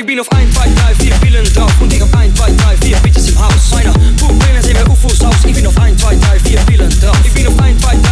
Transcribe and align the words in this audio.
Ich 0.00 0.06
bin 0.06 0.18
auf 0.18 0.32
1, 0.32 0.54
2, 0.54 0.64
3, 0.64 0.94
4 0.94 1.14
Pillen 1.16 1.44
drauf 1.52 1.70
und 1.78 1.92
ich 1.92 2.00
hab 2.00 2.16
1, 2.16 2.34
2, 2.34 2.50
3, 2.52 2.76
4 2.86 2.96
Bitches 3.00 3.28
im 3.28 3.38
Haus. 3.38 3.70
Meiner 3.70 3.92
Pupillen 3.92 4.62
sehen 4.62 4.74
wir 4.74 4.90
UFOs 4.90 5.20
aus. 5.20 5.34
Ich 5.44 5.54
bin 5.54 5.66
auf 5.66 5.76
1, 5.76 6.00
2, 6.00 6.16
3, 6.16 6.38
4 6.40 6.58
Pillen 6.60 7.00
drauf. 7.00 7.18
Ich 7.22 7.32
bin 7.34 7.46
auf 7.46 7.60
1, 7.60 7.82
2, 7.82 7.96
3, 7.96 8.09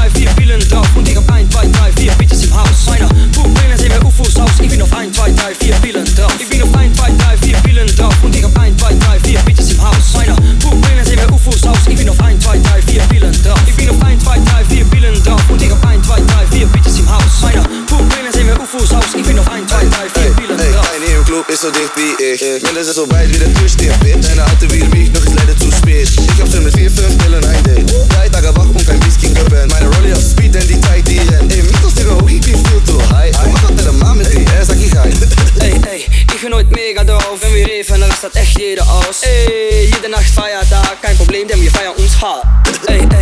so 21.68 21.80
dicht 21.80 21.92
wie 21.96 22.24
ich. 22.24 22.62
Mindestens 22.62 22.96
so 22.96 23.10
weit 23.10 23.28
wie 23.28 23.38
der 23.38 23.52
Türsteher, 23.54 23.92
bitch. 23.98 24.26
Deine 24.26 24.44
alte 24.44 24.70
will 24.70 24.88
mich, 24.88 25.12
doch 25.12 25.24
ist 25.24 25.34
leider 25.34 25.56
zu 25.56 25.70
spät. 25.70 26.08
Ich 26.08 26.40
hab 26.40 26.50
schon 26.50 26.64
mit 26.64 26.74
4, 26.74 26.90
5 26.90 27.18
Pillen 27.18 27.44
ein 27.44 27.62
Date. 27.64 27.92
Drei 28.10 28.28
Tage 28.28 28.56
wach 28.56 28.64
und 28.64 28.86
kein 28.86 29.04
Whisky 29.04 29.28
gönnen. 29.28 29.68
Meine 29.68 29.88
Rolli 29.94 30.12
auf 30.12 30.22
Speed, 30.22 30.54
denn 30.54 30.66
die 30.66 30.80
Zeit 30.80 31.06
die 31.06 31.18
rennt. 31.18 31.52
Ey, 31.52 31.62
Mikros, 31.62 31.94
Digga, 31.94 32.12
oh, 32.14 32.26
ich 32.26 32.40
bin 32.40 32.54
viel 32.54 32.84
zu 32.86 32.96
high. 33.10 33.32
Mach 33.52 33.62
doch 33.62 33.76
deine 33.76 33.92
Mama 33.92 34.14
mit 34.14 34.28
er 34.34 34.64
sag 34.64 34.78
ich 34.78 34.94
hi. 34.96 35.10
Ey, 35.60 35.74
ey, 35.90 36.06
ich 36.34 36.40
bin 36.40 36.50
nooit 36.50 36.70
mega 36.70 37.04
drauf. 37.04 37.38
Wenn 37.40 37.54
wir 37.54 37.66
reven, 37.66 38.00
dann 38.00 38.10
rastet 38.10 38.36
echt 38.36 38.58
jeder 38.58 38.84
aus. 38.88 39.22
Ey, 39.22 39.90
jede 39.92 40.08
Nacht 40.08 40.30
Feiertag, 40.34 41.02
kein 41.02 41.16
Problem, 41.16 41.48
denn 41.48 41.60
wir 41.60 41.70
feiern 41.70 41.94
uns 41.96 42.20
hart. 42.20 42.46
Ey, 42.86 43.00
ey, 43.00 43.17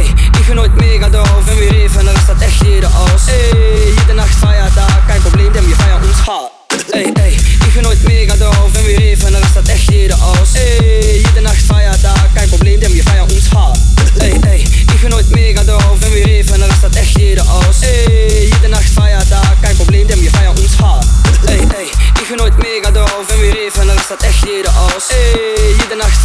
drauf. 23.17 23.27
Wenn 23.29 23.43
wir 23.43 23.55
reven, 23.55 23.89
dann 23.89 23.97
rastet 23.97 24.23
echt 24.25 24.47
jeder 24.47 24.71
aus. 24.71 25.11
Ey, 25.11 25.73
jede 25.73 25.97
Nacht 25.97 26.21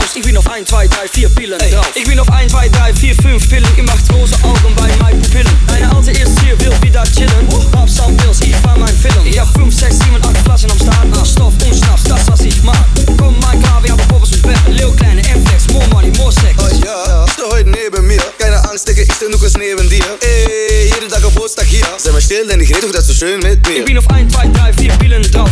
UFOs 0.00 0.10
aus. 0.10 0.16
Ich 0.16 0.22
bin 0.22 0.36
auf 0.36 0.48
1, 0.50 0.68
2, 0.68 0.88
3, 0.88 1.08
4 1.08 1.28
Pillen 1.30 1.58
drauf. 1.58 1.86
Ich 1.94 2.04
bin 2.04 2.18
auf 2.18 2.30
1, 2.30 2.52
2, 2.52 2.68
3, 2.68 2.94
4, 2.94 3.14
5 3.14 3.48
Pillen. 3.48 3.68
Ihr 3.76 3.82
macht 3.84 4.08
große 4.08 4.34
Augen 4.42 4.74
bei 4.76 4.88
meinen 5.02 5.22
Pupillen. 5.22 5.52
Deine 5.66 5.94
alte 5.94 6.10
ist 6.10 6.40
hier, 6.40 6.58
will 6.60 6.82
wieder 6.82 7.04
chillen. 7.04 7.48
Hab 7.72 7.88
Soundbills, 7.88 8.40
ich 8.40 8.56
fahr 8.56 8.78
mein 8.78 8.94
Film. 8.96 9.14
Ich 9.24 9.38
hab 9.38 9.52
5, 9.54 9.74
6, 9.74 9.98
7, 9.98 10.16
8 10.22 10.38
Flaschen 10.38 10.70
am 10.70 10.78
Start. 10.78 11.06
Ah, 11.12 11.24
Stoff 11.24 11.54
und 11.64 11.74
Schnaps, 11.74 12.04
das 12.04 12.26
was 12.28 12.40
ich 12.40 12.62
mag. 12.62 12.76
Komm 13.18 13.38
mal 13.40 13.58
klar, 13.58 13.80
wir 13.82 13.92
haben 13.92 14.08
Poppers 14.08 14.32
und 14.32 14.42
Bett. 14.42 14.58
Lil 14.68 14.90
Kleine, 14.96 15.20
F-Flex, 15.20 15.68
more 15.72 15.86
money, 15.88 16.10
more 16.16 16.32
sex. 16.32 16.54
Oh 16.58 16.68
ja, 16.84 17.24
bist 17.24 17.38
du 17.38 17.46
heute 17.50 17.70
neben 17.70 18.06
mir? 18.06 18.22
Keine 18.38 18.56
Angst, 18.68 18.88
Digga, 18.88 19.02
ich 19.02 19.12
steh 19.12 19.28
nur 19.28 19.38
kurz 19.38 19.56
neben 19.56 19.88
dir. 19.88 20.04
Ey, 20.20 20.92
jede 20.94 21.08
Tag 21.08 21.22
Geburtstag 21.22 21.66
hier. 21.66 21.86
Sei 21.96 22.10
mal 22.12 22.20
still, 22.20 22.46
denn 22.46 22.60
ich 22.60 22.70
red 22.74 22.82
doch 22.82 22.92
das 22.92 23.06
so 23.06 23.14
schön 23.14 23.40
mit 23.40 23.66
mir. 23.66 23.78
Ich 23.78 23.84
bin 23.84 23.98
auf 23.98 24.08
1, 24.10 24.32
2, 24.32 24.48
3, 24.48 24.72
4 24.72 24.92
Pillen 24.98 25.22
drauf 25.30 25.49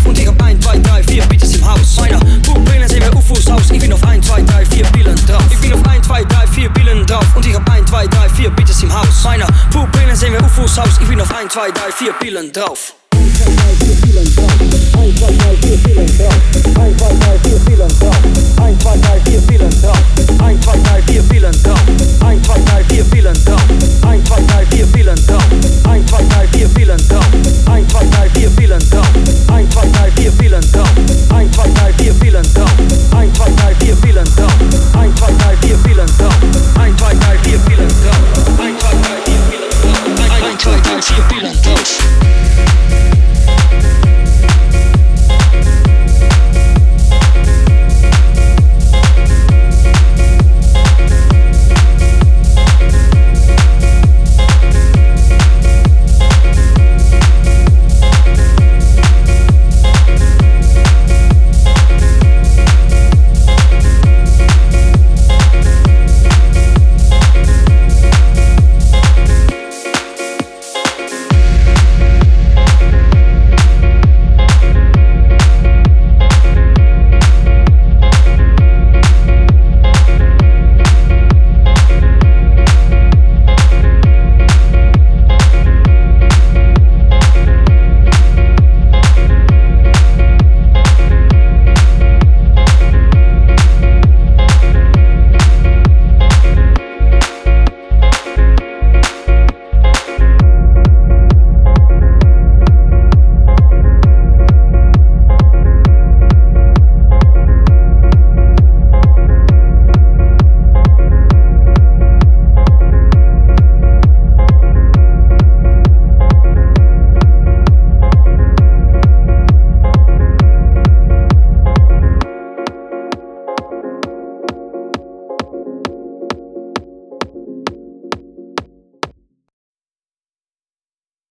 raus. 10.88 10.98
Ich 11.00 11.08
bin 11.08 11.20
auf 11.20 11.34
1, 11.34 11.52
2, 11.52 11.70
3, 11.70 11.92
4 11.92 12.12
Pillen 12.14 12.52
drauf. 12.52 12.94
1, 13.12 13.38
2, 13.38 13.44
3, 13.44 13.84
4 13.84 13.96
Pillen 13.96 14.34
drauf. 14.34 14.52
1, 14.98 15.18
2, 15.18 15.26
3, 15.26 15.56
4 15.62 15.78
Pillen 15.78 16.18
drauf. 16.18 16.34
1, 16.64 16.96
2, 16.98 17.14
3, 17.14 17.38
4 17.38 17.58
Pillen 17.60 18.00
drauf. 18.00 18.16
1, 18.60 18.78
2, 18.82 18.96
3, 18.96 19.20
4 19.30 19.40
Pillen 19.40 19.82
drauf. 19.82 20.02
1, 20.42 20.60
2, 20.60 20.78
3, 20.82 21.02
4 21.02 21.22
Pillen 21.22 21.62
drauf. 21.62 21.87